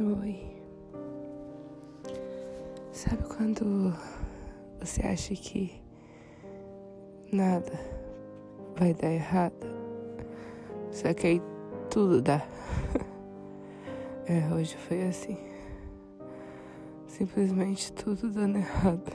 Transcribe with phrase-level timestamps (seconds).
[0.00, 0.38] Oi.
[2.92, 3.92] Sabe quando
[4.78, 5.72] você acha que
[7.32, 7.72] nada
[8.76, 9.66] vai dar errado?
[10.92, 11.42] Só que aí
[11.90, 12.46] tudo dá.
[14.30, 15.38] É, hoje foi assim.
[17.06, 19.10] Simplesmente tudo dando errado.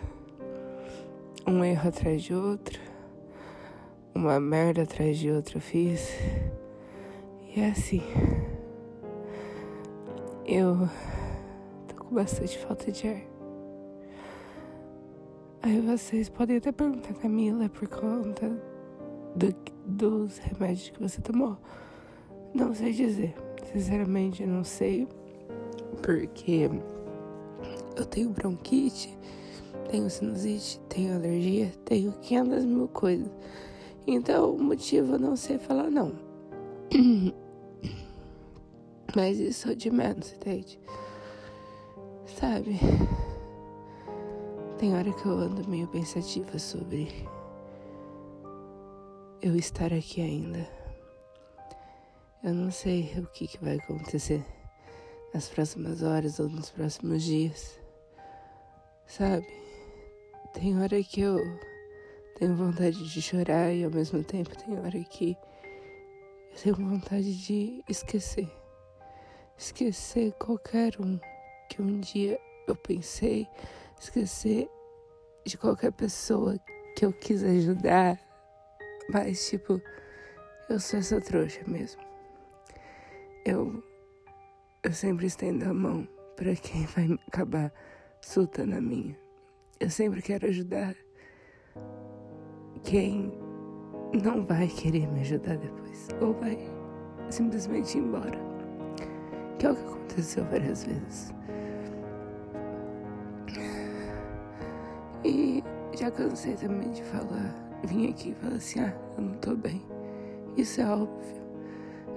[1.46, 2.80] Um erro atrás de outro.
[4.14, 6.10] Uma merda atrás de outra eu fiz.
[7.56, 8.02] E é assim.
[10.46, 10.90] Eu
[11.88, 13.22] tô com bastante falta de ar.
[15.62, 18.50] Aí vocês podem até perguntar, Camila, por conta
[19.34, 21.58] do, dos remédios que você tomou.
[22.54, 23.34] Não sei dizer.
[23.72, 25.08] Sinceramente, não sei.
[26.02, 26.70] Porque
[27.96, 29.18] eu tenho bronquite,
[29.90, 33.32] tenho sinusite, tenho alergia, tenho 500 mil coisas.
[34.06, 36.12] Então, o motivo eu não sei falar, não.
[39.16, 40.80] Mas isso é de menos, entende?
[42.26, 42.80] Sabe?
[44.80, 47.08] Tem hora que eu ando meio pensativa sobre
[49.40, 50.68] eu estar aqui ainda.
[52.44, 54.44] Eu não sei o que, que vai acontecer
[55.32, 57.80] nas próximas horas ou nos próximos dias.
[59.06, 59.48] Sabe?
[60.54, 61.38] Tem hora que eu
[62.40, 65.38] tenho vontade de chorar e ao mesmo tempo tem hora que
[66.52, 68.63] eu tenho vontade de esquecer
[69.58, 71.20] esquecer qualquer um
[71.70, 73.48] que um dia eu pensei,
[74.00, 74.70] esquecer
[75.46, 76.58] de qualquer pessoa
[76.96, 78.20] que eu quis ajudar,
[79.10, 79.82] mas tipo,
[80.70, 82.02] eu sou essa trouxa mesmo.
[83.46, 83.84] Eu
[84.84, 87.72] eu sempre estendo a mão para quem vai acabar
[88.22, 89.18] soltando na minha.
[89.80, 90.96] Eu sempre quero ajudar
[92.84, 93.32] quem
[94.14, 96.58] não vai querer me ajudar depois ou vai
[97.30, 98.53] simplesmente ir embora
[99.58, 101.34] que é o que aconteceu várias vezes.
[105.24, 105.64] E
[105.98, 107.56] já cansei também de falar,
[107.86, 109.82] vim aqui e falar assim: ah, eu não tô bem.
[110.58, 111.42] Isso é óbvio,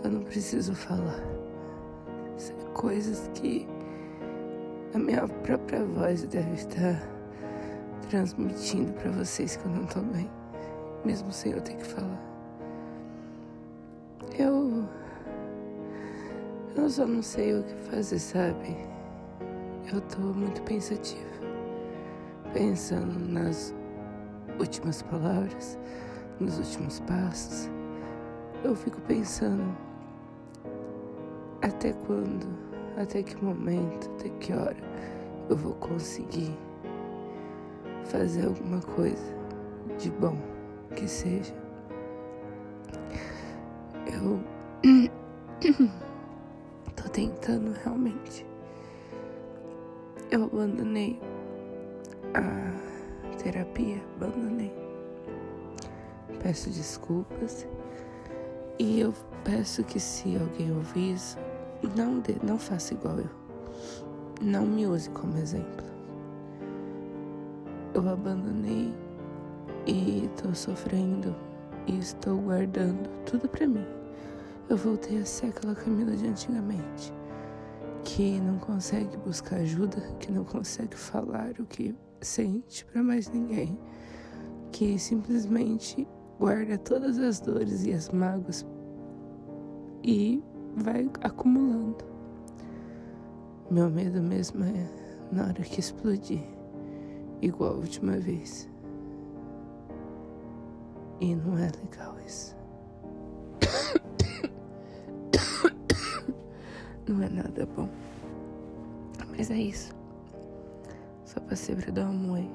[0.03, 1.23] eu não preciso falar.
[2.37, 3.67] São coisas que
[4.95, 7.01] a minha própria voz deve estar
[8.09, 10.29] transmitindo para vocês que eu não tô bem,
[11.05, 12.21] mesmo sem eu ter que falar.
[14.39, 14.89] Eu
[16.77, 18.77] eu só não sei o que fazer, sabe?
[19.93, 21.25] Eu tô muito pensativa.
[22.53, 23.75] Pensando nas
[24.59, 25.79] últimas palavras,
[26.39, 27.71] nos últimos passos.
[28.63, 29.65] Eu fico pensando
[31.63, 32.47] até quando,
[32.97, 34.77] até que momento, até que hora
[35.49, 36.57] eu vou conseguir
[38.05, 39.35] fazer alguma coisa
[39.99, 40.37] de bom
[40.95, 41.55] que seja.
[44.07, 44.41] Eu
[47.85, 48.47] realmente.
[50.31, 51.21] Eu abandonei
[52.35, 54.73] a terapia, abandonei.
[56.43, 57.67] Peço desculpas
[58.79, 59.15] e eu
[59.45, 61.39] peço que se alguém ouvir isso,
[61.97, 63.31] não, de, não faça igual eu.
[64.41, 65.87] Não me use como exemplo.
[67.95, 68.93] Eu abandonei
[69.87, 71.35] e estou sofrendo
[71.87, 73.87] e estou guardando tudo para mim
[74.69, 77.13] eu voltei a ser aquela Camila de antigamente,
[78.07, 83.77] que não consegue buscar ajuda, que não consegue falar o que sente para mais ninguém,
[84.71, 86.07] que simplesmente
[86.39, 88.65] guarda todas as dores e as mágoas
[90.05, 90.41] e
[90.77, 92.05] vai acumulando.
[93.69, 94.89] Meu medo mesmo é
[95.33, 96.45] na hora que explodir,
[97.43, 98.71] igual a última vez.
[101.21, 102.57] E não é legal isso.
[107.09, 107.89] Não é nada bom.
[109.37, 109.95] Mas é isso.
[111.25, 112.51] Só passei pra dar um oi.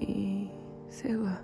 [0.00, 0.50] E
[0.88, 1.42] sei lá.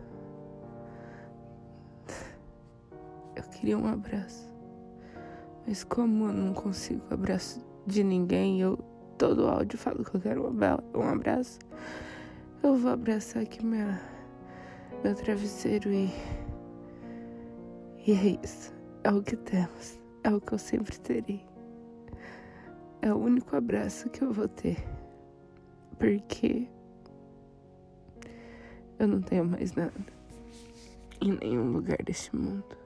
[3.35, 4.49] Eu queria um abraço.
[5.67, 8.79] Mas como eu não consigo abraço de ninguém, eu
[9.19, 10.55] todo áudio falo que eu quero
[10.95, 11.59] um abraço.
[12.63, 14.01] Eu vou abraçar aqui minha,
[15.03, 16.11] meu travesseiro e.
[18.07, 18.73] E é isso.
[19.03, 19.99] É o que temos.
[20.23, 21.45] É o que eu sempre terei
[23.07, 24.85] é o único abraço que eu vou ter.
[25.97, 26.69] Porque
[28.99, 29.95] eu não tenho mais nada
[31.21, 32.86] em nenhum lugar deste mundo.